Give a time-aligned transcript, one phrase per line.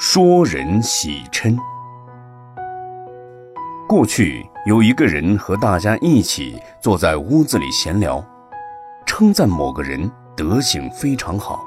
[0.00, 1.58] 说人喜嗔。
[3.88, 8.24] 过去有一个人和大家一起坐在屋子里闲聊，
[9.04, 11.64] 称赞某个人德行非常好，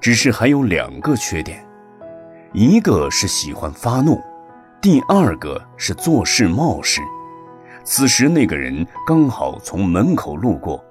[0.00, 1.62] 只是还有两个缺点，
[2.54, 4.18] 一个是喜欢发怒，
[4.80, 7.02] 第二个是做事冒失。
[7.84, 10.82] 此时那个人刚好从门口路过，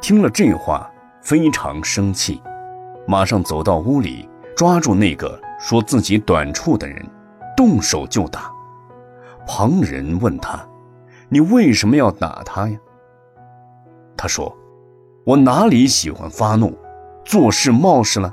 [0.00, 0.88] 听了这话
[1.20, 2.40] 非常生气，
[3.08, 7.04] 马上走到屋里，抓住那个说自己短处的人，
[7.56, 8.52] 动手就打。
[9.46, 10.66] 旁人问他
[11.28, 12.78] ：“你为什么要打他呀？”
[14.16, 14.54] 他说
[15.24, 16.76] ：“我哪里喜欢发怒，
[17.24, 18.30] 做事冒失了？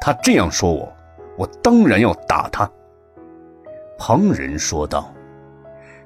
[0.00, 0.92] 他这样说我，
[1.38, 2.68] 我当然要打他。”
[3.96, 5.12] 旁人说道：“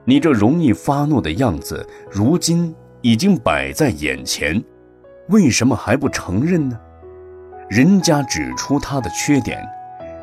[0.04, 4.62] 你这容易发怒的样子，如今已经摆在眼前，
[5.30, 6.78] 为什么还不承认呢？
[7.68, 9.66] 人家指出他的缺点，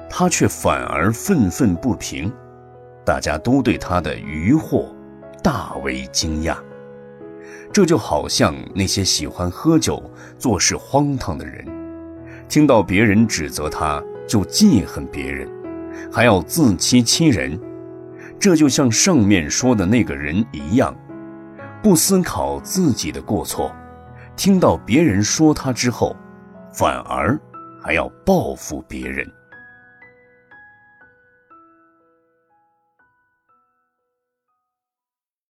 [0.09, 2.31] 他却反而愤愤不平。”
[3.05, 4.87] 大家都对他的愚惑
[5.43, 6.57] 大为惊讶，
[7.71, 10.01] 这就好像那些喜欢喝酒、
[10.39, 11.63] 做事荒唐的人，
[12.49, 15.47] 听到别人指责他就记恨别人，
[16.11, 17.59] 还要自欺欺人。
[18.39, 20.95] 这就像上面说的那个人一样，
[21.83, 23.71] 不思考自己的过错，
[24.35, 26.15] 听到别人说他之后，
[26.73, 27.39] 反而
[27.83, 29.31] 还要报复别人。